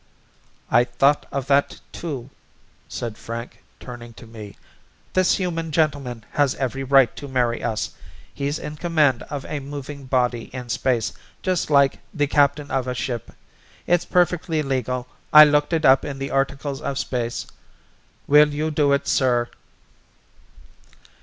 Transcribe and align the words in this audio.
"I 0.71 0.83
thought 0.85 1.27
of 1.31 1.45
that, 1.45 1.79
too," 1.91 2.31
said 2.87 3.19
Frank, 3.19 3.63
turning 3.79 4.13
to 4.15 4.25
me. 4.25 4.57
"This 5.13 5.35
human 5.35 5.71
gentleman 5.71 6.25
has 6.31 6.55
every 6.55 6.83
right 6.83 7.15
to 7.15 7.27
marry 7.27 7.61
us. 7.63 7.91
He's 8.33 8.57
in 8.57 8.77
command 8.77 9.21
of 9.29 9.45
a 9.45 9.59
moving 9.59 10.05
body 10.05 10.45
in 10.53 10.69
space 10.69 11.13
just 11.43 11.69
like 11.69 11.99
the 12.15 12.25
captain 12.25 12.71
of 12.71 12.87
a 12.87 12.95
ship. 12.95 13.31
It's 13.85 14.05
perfectly 14.05 14.63
legal, 14.63 15.05
I 15.31 15.43
looked 15.45 15.71
it 15.71 15.85
up 15.85 16.03
in 16.03 16.17
the 16.17 16.31
Articles 16.31 16.81
of 16.81 16.97
Space. 16.97 17.45
Will 18.25 18.51
you 18.55 18.71
do 18.71 18.93
it, 18.93 19.07
sir?" 19.07 19.49